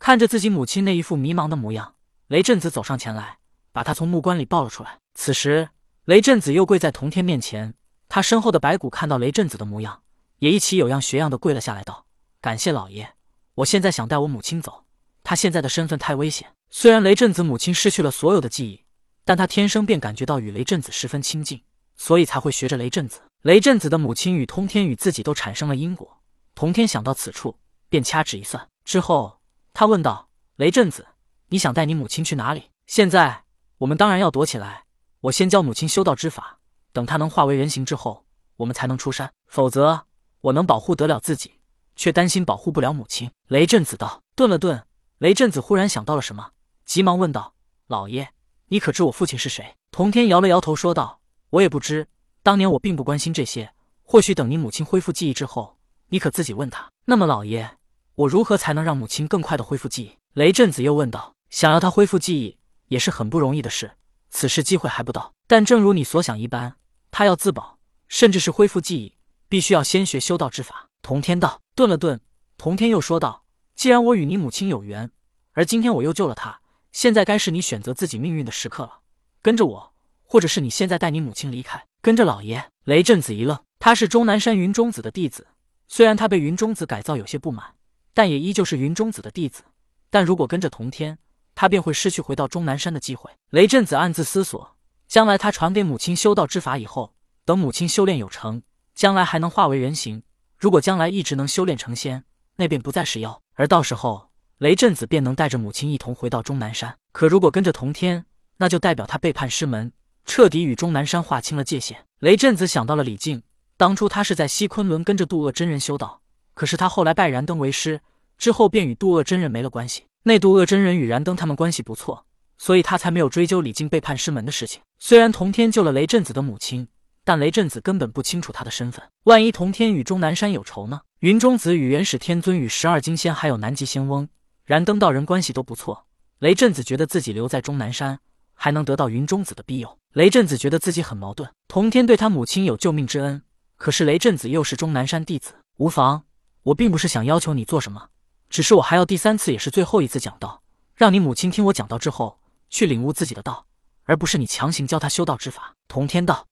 [0.00, 1.94] 看着自己母亲那一副迷茫的模样，
[2.28, 3.36] 雷震子走上前来，
[3.70, 4.98] 把她从木棺里抱了出来。
[5.14, 5.68] 此时，
[6.06, 7.74] 雷震子又跪在童天面前，
[8.08, 10.00] 他身后的白骨看到雷震子的模样，
[10.38, 12.06] 也一起有样学样的跪了下来，道
[12.40, 13.12] ：“感谢老爷，
[13.56, 14.86] 我现在想带我母亲走，
[15.22, 16.50] 她现在的身份太危险。
[16.70, 18.86] 虽然雷震子母亲失去了所有的记忆，
[19.26, 21.62] 但她天生便感觉到与雷震子十分亲近，
[21.94, 23.20] 所以才会学着雷震子。
[23.42, 26.22] 雷震子的母亲与通天与自己都产生了因果。
[26.54, 27.58] 童天想到此处，
[27.90, 29.36] 便掐指一算，之后。”
[29.80, 30.28] 他问道
[30.60, 31.06] ：“雷震子，
[31.48, 32.64] 你想带你母亲去哪里？
[32.86, 33.44] 现在
[33.78, 34.84] 我们当然要躲起来。
[35.22, 36.58] 我先教母亲修道之法，
[36.92, 39.32] 等她能化为人形之后，我们才能出山。
[39.46, 40.04] 否则，
[40.42, 41.54] 我能保护得了自己，
[41.96, 44.20] 却担心保护不了母亲。”雷震子道。
[44.36, 44.84] 顿了顿，
[45.16, 46.50] 雷震子忽然想到了什么，
[46.84, 47.54] 急忙问道
[47.88, 48.34] ：“老爷，
[48.66, 52.06] 你可知我父亲是谁？”童天摇了摇头，说道：“我也不知。
[52.42, 53.72] 当年我并不关心这些。
[54.02, 55.78] 或许等你母亲恢复记忆之后，
[56.10, 56.90] 你可自己问他。
[57.06, 57.76] 那么，老爷。”
[58.14, 60.18] 我如何才能让母亲更快的恢复记忆？
[60.34, 61.34] 雷震子又问道。
[61.48, 62.56] 想要她恢复记忆
[62.86, 63.92] 也是很不容易的事，
[64.30, 65.32] 此时机会还不到。
[65.46, 66.76] 但正如你所想一般，
[67.10, 69.16] 她要自保，甚至是恢复记忆，
[69.48, 70.88] 必须要先学修道之法。
[71.02, 71.60] 童天道。
[71.74, 72.20] 顿了顿，
[72.58, 75.10] 童天又说道：“既然我与你母亲有缘，
[75.52, 76.60] 而今天我又救了她，
[76.92, 79.00] 现在该是你选择自己命运的时刻了。
[79.40, 85.46] 跟着我，或者是你现在带你母亲离开，跟着老爷。”雷震子一愣，他是终南山云中子的弟子，
[85.88, 87.74] 虽然他被云中子改造有些不满。
[88.14, 89.62] 但也依旧是云中子的弟子，
[90.10, 91.18] 但如果跟着童天，
[91.54, 93.30] 他便会失去回到终南山的机会。
[93.50, 98.62] 雷震子暗自思索，将来他传给母亲修道之法以后，等母亲修炼有成，
[98.94, 100.22] 将来还能化为人形。
[100.58, 102.24] 如果将来一直能修炼成仙，
[102.56, 106.96] 那便不再是妖，而到时候雷震子便能带着母亲一同回到终南山。
[107.12, 108.26] 可如果跟着童天，
[108.58, 109.92] 那就代表他背叛师门，
[110.26, 112.04] 彻底与终南山划清了界限。
[112.18, 113.42] 雷震子想到了李靖，
[113.76, 116.20] 当初他是在西昆仑跟着渡恶真人修道。
[116.54, 118.00] 可是他后来拜燃灯为师，
[118.36, 120.04] 之后便与渡恶真人没了关系。
[120.22, 122.26] 那渡恶真人与燃灯他们关系不错，
[122.58, 124.82] 所以他才没有追究李靖背叛师门的事情。
[124.98, 126.86] 虽然童天救了雷震子的母亲，
[127.24, 129.02] 但雷震子根本不清楚他的身份。
[129.24, 131.00] 万一童天与终南山有仇呢？
[131.20, 134.28] 云中子与元始天尊与十二金仙还有南极仙翁、
[134.64, 136.06] 燃灯道人关系都不错。
[136.38, 138.18] 雷震子觉得自己留在终南山，
[138.54, 139.98] 还能得到云中子的庇佑。
[140.14, 141.50] 雷震子觉得自己很矛盾。
[141.68, 143.42] 童天对他母亲有救命之恩，
[143.76, 146.24] 可是雷震子又是终南山弟子，无妨。
[146.62, 148.08] 我并不是想要求你做什么，
[148.48, 150.62] 只是我还要第三次也是最后一次讲道，
[150.94, 153.66] 让你母亲听我讲道之后去领悟自己的道，
[154.04, 155.74] 而不是你强行教她修道之法。
[155.88, 156.46] 童天道，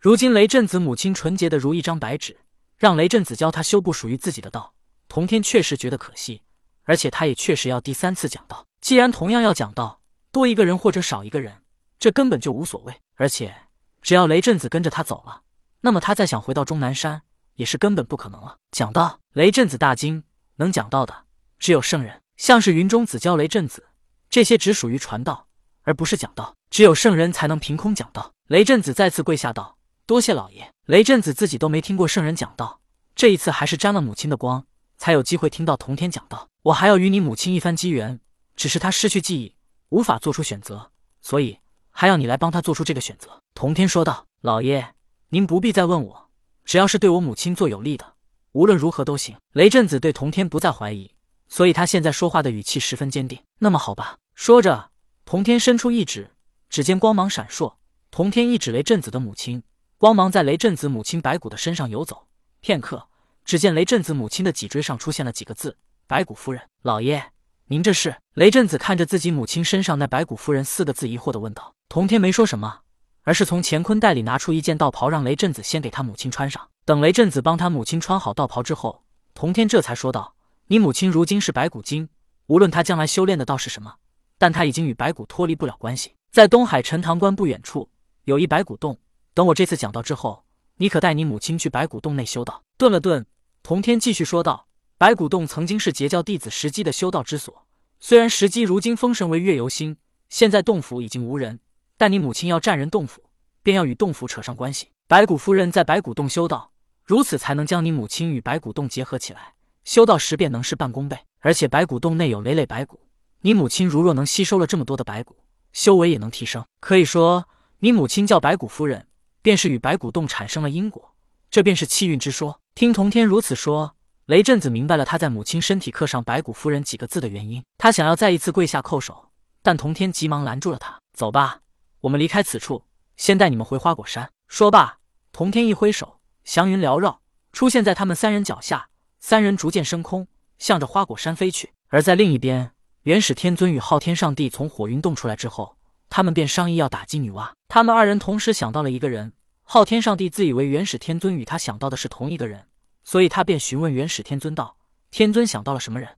[0.00, 2.38] 如今雷震子母亲纯洁的如一张白纸，
[2.76, 4.72] 让雷震子教她修不属于自己的道，
[5.08, 6.42] 童天确实觉得可惜，
[6.84, 8.66] 而且他也确实要第三次讲道。
[8.80, 10.00] 既然同样要讲道，
[10.32, 11.62] 多一个人或者少一个人，
[11.98, 12.94] 这根本就无所谓。
[13.16, 13.54] 而且
[14.00, 15.42] 只要雷震子跟着他走了，
[15.80, 17.22] 那么他再想回到终南山。
[17.58, 18.56] 也是根本不可能了。
[18.70, 20.22] 讲道，雷震子大惊，
[20.56, 21.24] 能讲道的
[21.58, 23.88] 只有圣人，像是云中子教雷震子，
[24.30, 25.48] 这些只属于传道，
[25.82, 26.54] 而不是讲道。
[26.70, 28.32] 只有圣人才能凭空讲道。
[28.46, 29.76] 雷震子再次跪下道
[30.06, 32.80] ：“多谢老爷。”雷震子自己都没听过圣人讲道，
[33.16, 34.64] 这一次还是沾了母亲的光，
[34.96, 36.48] 才有机会听到童天讲道。
[36.62, 38.20] 我还要与你母亲一番机缘，
[38.54, 39.56] 只是她失去记忆，
[39.88, 41.58] 无法做出选择，所以
[41.90, 44.94] 还要你来帮她做出这个选择。”童天说道：“老爷，
[45.30, 46.27] 您不必再问我。”
[46.68, 48.04] 只要是对我母亲做有利的，
[48.52, 49.34] 无论如何都行。
[49.54, 51.10] 雷震子对童天不再怀疑，
[51.48, 53.40] 所以他现在说话的语气十分坚定。
[53.60, 54.90] 那么好吧，说着，
[55.24, 56.30] 童天伸出一指，
[56.68, 57.76] 只见光芒闪烁。
[58.10, 59.62] 童天一指雷震子的母亲，
[59.96, 62.26] 光芒在雷震子母亲白骨的身上游走。
[62.60, 63.08] 片刻，
[63.46, 67.32] 只见雷震子母亲的脊椎上出现了几个字：“白骨夫人。”老爷，
[67.68, 68.14] 您这是？
[68.34, 71.72] 雷震子看着自己母亲身上那“白骨夫人”四个字，疑惑的问道。
[71.88, 72.80] 童天没说什么。
[73.28, 76.66] 而是从乾坤袋里拿出一件道袍，让雷震子先给他母亲穿上。
[76.86, 80.34] 等雷震子帮他母亲穿好道袍之后，童天这才说道
[80.68, 82.08] ：“你母亲如今是白骨精，
[82.46, 83.96] 无论她将来修炼的道是什么，
[84.38, 86.14] 但她已经与白骨脱离不了关系。
[86.32, 87.90] 在东海陈塘关不远处
[88.24, 88.98] 有一白骨洞，
[89.34, 90.42] 等我这次讲到之后，
[90.78, 93.26] 你可带你母亲去白骨洞内修道。”顿了顿，
[93.62, 97.66] 童天继续说道：“白骨洞曾经是截教弟子石基的修道之所，
[98.00, 99.98] 虽然石基如今封神为月游星，
[100.30, 101.60] 现在洞府已经无人。”
[101.98, 103.22] 但你母亲要占人洞府，
[103.62, 104.88] 便要与洞府扯上关系。
[105.08, 106.70] 白骨夫人在白骨洞修道，
[107.04, 109.52] 如此才能将你母亲与白骨洞结合起来，
[109.84, 111.18] 修道时便能事半功倍。
[111.40, 113.00] 而且白骨洞内有累累白骨，
[113.40, 115.36] 你母亲如若能吸收了这么多的白骨，
[115.72, 116.64] 修为也能提升。
[116.80, 117.48] 可以说，
[117.78, 119.06] 你母亲叫白骨夫人，
[119.42, 121.14] 便是与白骨洞产生了因果，
[121.50, 122.60] 这便是气运之说。
[122.74, 123.94] 听童天如此说，
[124.26, 127.62] 雷震子明白了他在母亲身体刻上白骨夫人几个字的原因。
[127.78, 129.30] 他想要再一次跪下叩首，
[129.62, 131.60] 但童天急忙拦住了他：“走吧。”
[132.00, 132.84] 我们离开此处，
[133.16, 134.30] 先带你们回花果山。
[134.46, 134.98] 说罢，
[135.32, 137.20] 童天一挥手，祥云缭绕，
[137.52, 138.88] 出现在他们三人脚下。
[139.18, 140.28] 三人逐渐升空，
[140.58, 141.72] 向着花果山飞去。
[141.88, 142.72] 而在另一边，
[143.02, 145.76] 元始天尊与昊天上帝从火云洞出来之后，
[146.08, 147.52] 他们便商议要打击女娲。
[147.66, 149.32] 他们二人同时想到了一个人。
[149.64, 152.68] 昊天上帝自以为元始天尊与他想到的是同一个人，
[153.04, 154.76] 所以他便询问元始天尊道
[155.10, 156.16] ：“天尊想到了什么人？”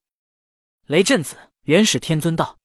[0.87, 1.37] 雷震子。
[1.65, 2.59] 元始天尊道：“